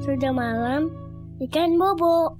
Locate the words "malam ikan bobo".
0.32-2.39